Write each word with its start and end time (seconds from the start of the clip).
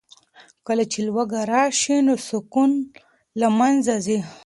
کله 0.67 0.83
چې 0.91 0.99
لوږه 1.07 1.41
راشي 1.51 1.97
نو 2.07 2.15
سکون 2.27 2.71
له 3.39 3.47
منځه 3.57 3.93
ځي. 4.05 4.19